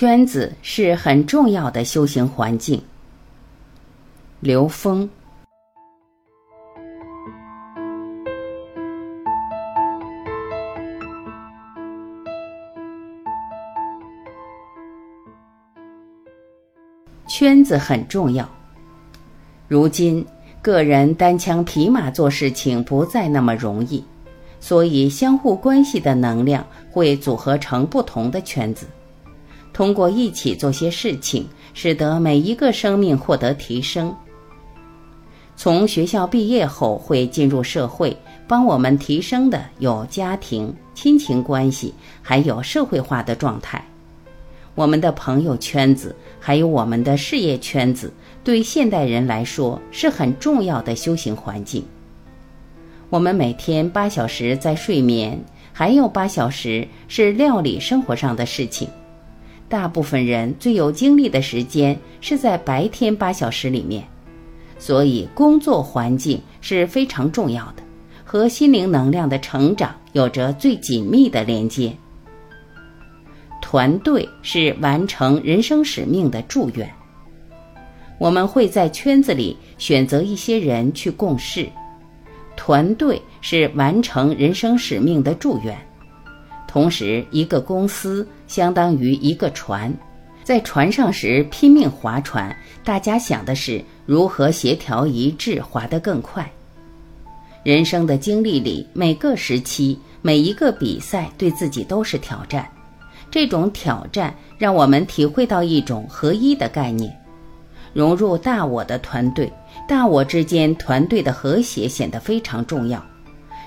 [0.00, 2.80] 圈子是很重要的修行环境。
[4.38, 5.10] 刘峰。
[17.26, 18.48] 圈子很重要。
[19.66, 20.24] 如今，
[20.62, 24.04] 个人单枪匹马做事情不再那么容易，
[24.60, 28.86] 所以相互关系的能量会组合成不同的圈子。
[29.78, 34.12] 通过一起做些事情，使得每一个生命获得提升。
[35.54, 38.16] 从学校毕业后，会进入社会，
[38.48, 43.80] 帮我们提升的有家庭、亲情关系，还有社会化的状态。
[44.74, 51.84] 我们的朋友圈子，还有我们的事业圈子，对现代人来说是很重要的修行环境。
[53.10, 55.40] 我们每天八小时在睡眠，
[55.72, 58.88] 还有八小时是料理生活上的事情。
[59.68, 64.02] 大部分人最有精力的时间是在白天八小时里面，
[64.78, 67.82] 所以工作环境是非常重要的，
[68.24, 71.94] 和心灵能量的成长有着最紧密的连接。
[73.60, 76.90] 团队是完成人生使命的祝愿。
[78.18, 81.68] 我们会在圈子里选择一些人去共事，
[82.56, 85.76] 团队是完成人生使命的祝愿。
[86.68, 89.92] 同时，一个公司相当于一个船，
[90.44, 96.48] 在船上时拼命划船，大家想的是如何协调一致，划得更快。
[97.64, 102.68] 人生的经历里，每个时期、每一个比赛，对自己都是挑战。
[103.30, 107.14] 这种挑战让我们体会到一种合一的概念，
[107.94, 109.50] 融入大我的团队，
[109.88, 113.02] 大我之间团队的和谐显得非常重要。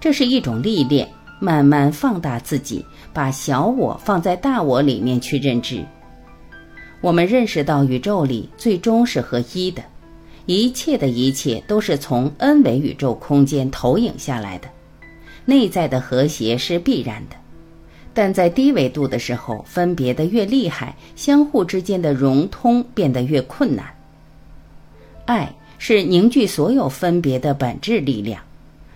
[0.00, 1.08] 这是一种历练。
[1.44, 5.84] 慢慢放大自己，把小我放在大我里面去认知。
[7.02, 9.82] 我们认识到宇宙里最终是合一的，
[10.46, 14.68] 一切的一切都是从 n 维宇宙空间投影下来的，
[15.44, 17.36] 内在的和谐是必然的。
[18.14, 23.84] 但在低维度的时候，分别的越厉害，相互之间的融通变得越困难。
[25.26, 28.40] 爱是凝聚所有分别的本质力量，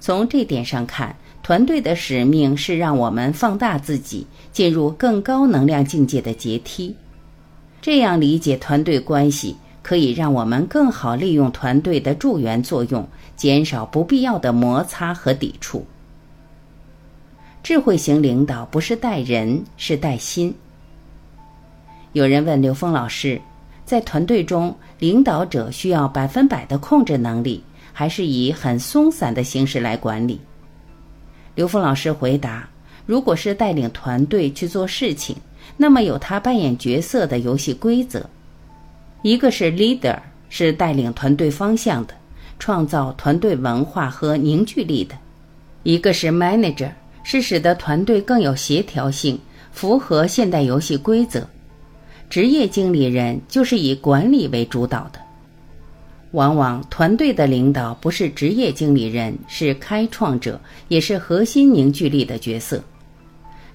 [0.00, 1.14] 从这点上看。
[1.42, 6.94] 团队的使命是让我们放大自己，进入更高能量境界的阶梯。
[7.80, 15.84] 这样理解团队关系，可以让我们更好利用团队的助缘作用，减少不必要的摩擦和抵触。
[17.62, 20.54] 智慧型领导不是带人，是带心。
[22.12, 23.40] 有人问刘峰老师，
[23.84, 27.62] 在团队中，领导者需要百分百的控制能力，
[27.92, 30.38] 还是以很松散的形式来管理？
[31.60, 32.66] 刘峰老师回答
[33.04, 35.36] ：“如果是带领团队去做事情，
[35.76, 38.24] 那么有他扮演角色的游戏规则。
[39.20, 42.14] 一个是 leader，是带领团队方向的，
[42.58, 45.14] 创造团队文化和凝聚力的；
[45.82, 46.92] 一个是 manager，
[47.24, 49.38] 是使得团队更有协调性，
[49.70, 51.46] 符合现代游戏规则。
[52.30, 55.20] 职业经理人就是以管理为主导的。”
[56.32, 62.82] 往往团队的领导不是职业经理人，是开创者，也是核心凝聚力的角色。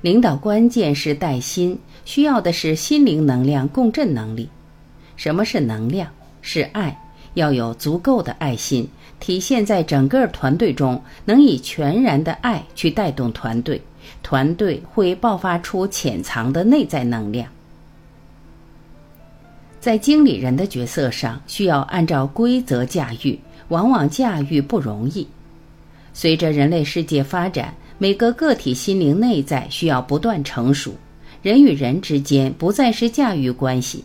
[0.01, 4.47] 领导关键是带心，需要的是心灵能量共振能力。
[5.17, 6.09] 什么是能量？
[6.41, 6.97] 是爱，
[7.33, 8.87] 要有足够的爱心，
[9.19, 13.81] 体现在整个团队中，能以全然的爱去带动团队，
[14.23, 17.49] 团队会爆发出潜藏的内在能量。
[19.85, 25.27] 在经理人的角色上，需要按照规则驾驭，往往驾驭不容易。
[26.11, 30.95] 随着人类世界发展，每个个体心灵内在需要不断成熟，
[31.43, 34.03] 人与人之间不再是驾驭关系，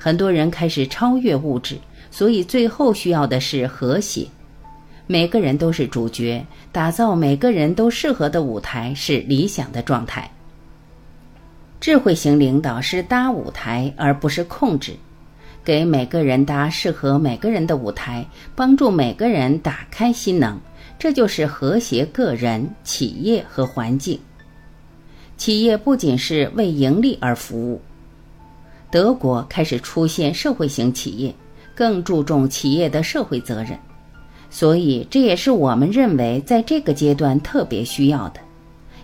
[0.00, 1.78] 很多人开始超越物质，
[2.10, 4.26] 所以最后需要的是和谐。
[5.06, 10.28] 每个人都是主角，打造每个人都适合的舞台是理想的状态。
[11.78, 14.96] 智慧型领导是搭舞台，而不是控制。
[15.70, 18.26] 给每个人搭适合每个人的舞台，
[18.56, 20.58] 帮助每个人打开心能，
[20.98, 24.18] 这就是和谐个人、企业和环境。
[25.36, 27.80] 企业不仅是为盈利而服务，
[28.90, 31.32] 德国开始出现社会型企业，
[31.72, 33.78] 更注重企业的社会责任。
[34.50, 38.40] 所以，这也是我们认为在这个阶段特别需要的。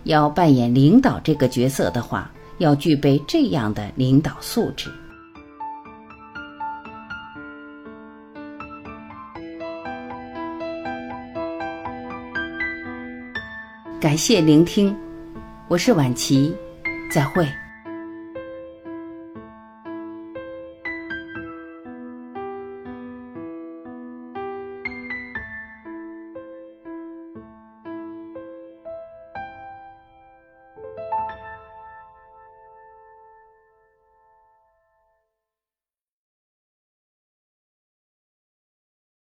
[0.02, 2.28] 要扮演领导这个角色的话，
[2.58, 4.90] 要具备这样的领导素质。
[13.98, 14.94] 感谢聆听，
[15.69, 16.54] 我是晚琪，
[17.10, 17.48] 再会。